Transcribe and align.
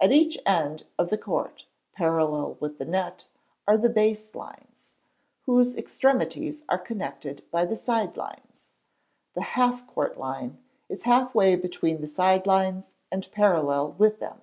At 0.00 0.12
each 0.12 0.38
end 0.46 0.84
of 0.98 1.10
the 1.10 1.18
court, 1.18 1.66
parallel 1.92 2.56
with 2.58 2.78
the 2.78 2.86
net, 2.86 3.28
are 3.68 3.76
the 3.76 3.90
base 3.90 4.34
lines, 4.34 4.94
whose 5.42 5.76
extremities 5.76 6.62
are 6.70 6.78
connected 6.78 7.44
by 7.50 7.66
the 7.66 7.76
side 7.76 8.16
lines. 8.16 8.64
The 9.34 9.42
half 9.42 9.86
court 9.86 10.16
line 10.16 10.56
is 10.88 11.02
halfway 11.02 11.54
between 11.56 12.00
the 12.00 12.06
side 12.06 12.46
lines 12.46 12.92
and 13.10 13.30
parallel 13.32 13.92
with 13.98 14.20
them. 14.20 14.40